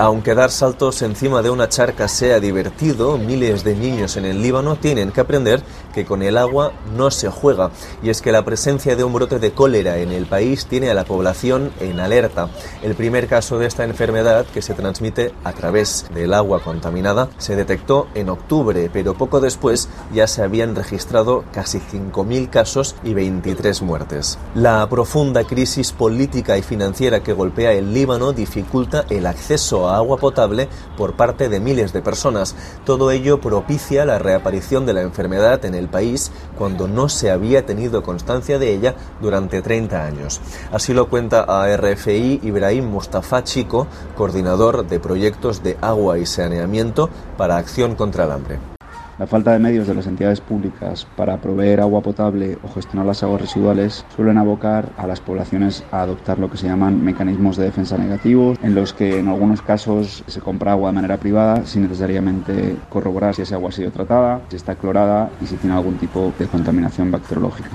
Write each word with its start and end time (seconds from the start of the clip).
Aunque 0.00 0.36
dar 0.36 0.52
saltos 0.52 1.02
encima 1.02 1.42
de 1.42 1.50
una 1.50 1.68
charca 1.68 2.06
sea 2.06 2.38
divertido, 2.38 3.18
miles 3.18 3.64
de 3.64 3.74
niños 3.74 4.16
en 4.16 4.26
el 4.26 4.40
Líbano 4.40 4.76
tienen 4.76 5.10
que 5.10 5.20
aprender 5.20 5.60
que 5.92 6.04
con 6.04 6.22
el 6.22 6.38
agua 6.38 6.72
no 6.96 7.10
se 7.10 7.28
juega. 7.28 7.72
Y 8.00 8.10
es 8.10 8.22
que 8.22 8.30
la 8.30 8.44
presencia 8.44 8.94
de 8.94 9.02
un 9.02 9.12
brote 9.12 9.40
de 9.40 9.50
cólera 9.50 9.98
en 9.98 10.12
el 10.12 10.26
país 10.26 10.66
tiene 10.66 10.88
a 10.88 10.94
la 10.94 11.04
población 11.04 11.72
en 11.80 11.98
alerta. 11.98 12.48
El 12.80 12.94
primer 12.94 13.26
caso 13.26 13.58
de 13.58 13.66
esta 13.66 13.82
enfermedad, 13.82 14.46
que 14.46 14.62
se 14.62 14.74
transmite 14.74 15.34
a 15.42 15.50
través 15.50 16.06
del 16.14 16.32
agua 16.32 16.62
contaminada, 16.62 17.28
se 17.38 17.56
detectó 17.56 18.06
en 18.14 18.28
octubre, 18.28 18.90
pero 18.92 19.14
poco 19.14 19.40
después 19.40 19.88
ya 20.14 20.28
se 20.28 20.44
habían 20.44 20.76
registrado 20.76 21.42
casi 21.52 21.80
5.000 21.80 22.50
casos 22.50 22.94
y 23.02 23.14
23 23.14 23.82
muertes. 23.82 24.38
La 24.54 24.88
profunda 24.88 25.42
crisis 25.42 25.90
política 25.90 26.56
y 26.56 26.62
financiera 26.62 27.24
que 27.24 27.32
golpea 27.32 27.72
el 27.72 27.92
Líbano 27.92 28.32
dificulta 28.32 29.04
el 29.10 29.26
acceso 29.26 29.87
agua 29.96 30.18
potable 30.18 30.68
por 30.96 31.14
parte 31.14 31.48
de 31.48 31.60
miles 31.60 31.92
de 31.92 32.02
personas. 32.02 32.54
Todo 32.84 33.10
ello 33.10 33.40
propicia 33.40 34.04
la 34.04 34.18
reaparición 34.18 34.86
de 34.86 34.92
la 34.92 35.02
enfermedad 35.02 35.64
en 35.64 35.74
el 35.74 35.88
país 35.88 36.30
cuando 36.56 36.88
no 36.88 37.08
se 37.08 37.30
había 37.30 37.66
tenido 37.66 38.02
constancia 38.02 38.58
de 38.58 38.74
ella 38.74 38.94
durante 39.20 39.62
30 39.62 40.04
años. 40.04 40.40
Así 40.72 40.92
lo 40.94 41.08
cuenta 41.08 41.44
a 41.48 41.76
RFI 41.76 42.40
Ibrahim 42.42 42.86
Mustafa 42.86 43.44
Chico, 43.44 43.86
coordinador 44.16 44.86
de 44.86 45.00
proyectos 45.00 45.62
de 45.62 45.76
agua 45.80 46.18
y 46.18 46.26
saneamiento 46.26 47.10
para 47.36 47.56
Acción 47.56 47.94
contra 47.94 48.24
el 48.24 48.32
Hambre. 48.32 48.77
La 49.18 49.26
falta 49.26 49.52
de 49.52 49.58
medios 49.58 49.88
de 49.88 49.94
las 49.94 50.06
entidades 50.06 50.40
públicas 50.40 51.04
para 51.16 51.38
proveer 51.38 51.80
agua 51.80 52.02
potable 52.02 52.56
o 52.62 52.68
gestionar 52.68 53.04
las 53.04 53.24
aguas 53.24 53.40
residuales 53.40 54.06
suelen 54.14 54.38
abocar 54.38 54.90
a 54.96 55.08
las 55.08 55.20
poblaciones 55.20 55.82
a 55.90 56.02
adoptar 56.02 56.38
lo 56.38 56.48
que 56.48 56.56
se 56.56 56.68
llaman 56.68 57.02
mecanismos 57.04 57.56
de 57.56 57.64
defensa 57.64 57.98
negativos, 57.98 58.56
en 58.62 58.76
los 58.76 58.92
que 58.92 59.18
en 59.18 59.26
algunos 59.26 59.60
casos 59.60 60.22
se 60.28 60.40
compra 60.40 60.70
agua 60.70 60.90
de 60.90 60.94
manera 60.94 61.16
privada 61.16 61.66
sin 61.66 61.82
necesariamente 61.82 62.76
corroborar 62.88 63.34
si 63.34 63.42
esa 63.42 63.56
agua 63.56 63.70
ha 63.70 63.72
sido 63.72 63.90
tratada, 63.90 64.40
si 64.50 64.56
está 64.56 64.76
clorada 64.76 65.30
y 65.42 65.46
si 65.46 65.56
tiene 65.56 65.74
algún 65.74 65.96
tipo 65.98 66.32
de 66.38 66.46
contaminación 66.46 67.10
bacteriológica. 67.10 67.70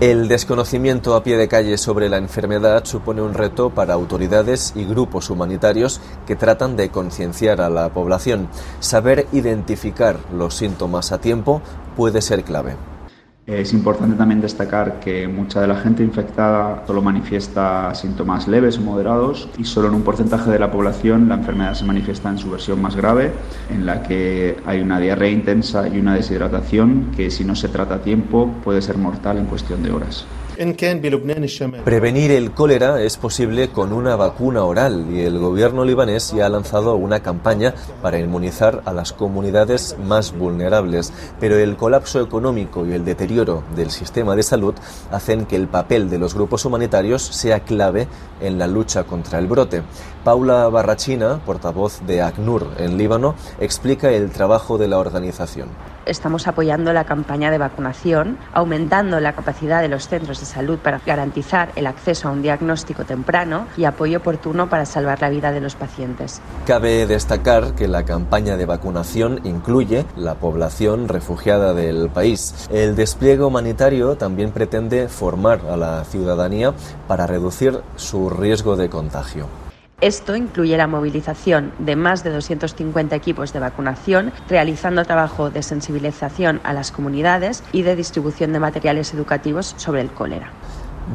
El 0.00 0.28
desconocimiento 0.28 1.14
a 1.14 1.22
pie 1.22 1.36
de 1.36 1.46
calle 1.46 1.76
sobre 1.76 2.08
la 2.08 2.16
enfermedad 2.16 2.86
supone 2.86 3.20
un 3.20 3.34
reto 3.34 3.68
para 3.68 3.92
autoridades 3.92 4.72
y 4.74 4.86
grupos 4.86 5.28
humanitarios 5.28 6.00
que 6.26 6.36
tratan 6.36 6.74
de 6.74 6.88
concienciar 6.88 7.60
a 7.60 7.68
la 7.68 7.90
población. 7.90 8.48
Saber 8.78 9.26
identificar 9.32 10.18
los 10.32 10.54
síntomas 10.54 11.12
a 11.12 11.20
tiempo 11.20 11.60
puede 11.98 12.22
ser 12.22 12.44
clave. 12.44 12.76
Es 13.50 13.72
importante 13.72 14.14
también 14.14 14.40
destacar 14.40 15.00
que 15.00 15.26
mucha 15.26 15.60
de 15.60 15.66
la 15.66 15.74
gente 15.74 16.04
infectada 16.04 16.84
solo 16.86 17.02
manifiesta 17.02 17.92
síntomas 17.96 18.46
leves 18.46 18.78
o 18.78 18.82
moderados 18.82 19.48
y 19.58 19.64
solo 19.64 19.88
en 19.88 19.94
un 19.94 20.02
porcentaje 20.02 20.52
de 20.52 20.58
la 20.60 20.70
población 20.70 21.28
la 21.28 21.34
enfermedad 21.34 21.74
se 21.74 21.84
manifiesta 21.84 22.30
en 22.30 22.38
su 22.38 22.48
versión 22.48 22.80
más 22.80 22.94
grave, 22.94 23.32
en 23.68 23.86
la 23.86 24.04
que 24.04 24.56
hay 24.66 24.80
una 24.80 25.00
diarrea 25.00 25.30
intensa 25.30 25.88
y 25.88 25.98
una 25.98 26.14
deshidratación 26.14 27.10
que 27.16 27.28
si 27.32 27.44
no 27.44 27.56
se 27.56 27.68
trata 27.68 27.96
a 27.96 28.02
tiempo 28.02 28.54
puede 28.62 28.82
ser 28.82 28.98
mortal 28.98 29.38
en 29.38 29.46
cuestión 29.46 29.82
de 29.82 29.90
horas. 29.90 30.26
Prevenir 31.84 32.30
el 32.30 32.52
cólera 32.52 33.02
es 33.02 33.16
posible 33.16 33.68
con 33.68 33.92
una 33.92 34.16
vacuna 34.16 34.64
oral 34.64 35.06
y 35.10 35.20
el 35.20 35.38
gobierno 35.38 35.84
libanés 35.84 36.32
ya 36.32 36.46
ha 36.46 36.48
lanzado 36.48 36.96
una 36.96 37.20
campaña 37.20 37.74
para 38.02 38.18
inmunizar 38.18 38.82
a 38.84 38.92
las 38.92 39.12
comunidades 39.12 39.96
más 40.04 40.32
vulnerables, 40.36 41.12
pero 41.38 41.56
el 41.56 41.76
colapso 41.76 42.20
económico 42.20 42.86
y 42.86 42.92
el 42.92 43.04
deterioro 43.04 43.64
del 43.74 43.90
sistema 43.90 44.36
de 44.36 44.42
salud 44.42 44.74
hacen 45.10 45.46
que 45.46 45.56
el 45.56 45.68
papel 45.68 46.10
de 46.10 46.18
los 46.18 46.34
grupos 46.34 46.64
humanitarios 46.64 47.22
sea 47.22 47.60
clave 47.60 48.08
en 48.40 48.58
la 48.58 48.66
lucha 48.66 49.04
contra 49.04 49.38
el 49.38 49.46
brote. 49.46 49.82
Paula 50.24 50.68
Barrachina, 50.68 51.40
portavoz 51.44 52.00
de 52.06 52.22
ACNUR 52.22 52.74
en 52.78 52.98
Líbano, 52.98 53.34
explica 53.60 54.10
el 54.10 54.30
trabajo 54.30 54.78
de 54.78 54.88
la 54.88 54.98
organización 54.98 55.68
estamos 56.06 56.46
apoyando 56.46 56.92
la 56.92 57.04
campaña 57.04 57.50
de 57.50 57.58
vacunación, 57.58 58.38
aumentando 58.52 59.20
la 59.20 59.32
capacidad 59.34 59.82
de 59.82 59.88
los 59.88 60.08
centros 60.08 60.40
de 60.40 60.46
salud 60.46 60.78
para 60.78 61.00
garantizar 61.04 61.72
el 61.76 61.86
acceso 61.86 62.28
a 62.28 62.32
un 62.32 62.42
diagnóstico 62.42 63.04
temprano 63.04 63.66
y 63.76 63.84
apoyo 63.84 64.18
oportuno 64.18 64.68
para 64.68 64.86
salvar 64.86 65.20
la 65.20 65.30
vida 65.30 65.52
de 65.52 65.60
los 65.60 65.74
pacientes. 65.74 66.40
Cabe 66.66 67.06
destacar 67.06 67.74
que 67.74 67.88
la 67.88 68.04
campaña 68.04 68.56
de 68.56 68.66
vacunación 68.66 69.40
incluye 69.44 70.04
la 70.16 70.34
población 70.34 71.08
refugiada 71.08 71.74
del 71.74 72.08
país. 72.10 72.68
El 72.70 72.96
despliegue 72.96 73.42
humanitario 73.42 74.16
también 74.16 74.52
pretende 74.52 75.08
formar 75.08 75.60
a 75.70 75.76
la 75.76 76.04
ciudadanía 76.04 76.74
para 77.06 77.26
reducir 77.26 77.80
su 77.96 78.30
riesgo 78.30 78.76
de 78.76 78.88
contagio. 78.88 79.69
Esto 80.00 80.34
incluye 80.34 80.76
la 80.78 80.86
movilización 80.86 81.72
de 81.78 81.94
más 81.94 82.24
de 82.24 82.30
250 82.30 83.14
equipos 83.14 83.52
de 83.52 83.60
vacunación, 83.60 84.32
realizando 84.48 85.04
trabajo 85.04 85.50
de 85.50 85.62
sensibilización 85.62 86.60
a 86.64 86.72
las 86.72 86.90
comunidades 86.90 87.62
y 87.72 87.82
de 87.82 87.96
distribución 87.96 88.52
de 88.54 88.60
materiales 88.60 89.12
educativos 89.12 89.74
sobre 89.76 90.00
el 90.00 90.10
cólera. 90.10 90.52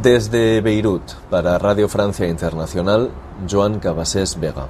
Desde 0.03 0.62
Beirut, 0.62 1.13
para 1.31 1.57
Radio 1.57 1.90
Francia 1.90 2.28
Internacional, 2.28 3.09
Joan 3.50 3.79
Cabasés 3.79 4.40
Vega. 4.40 4.68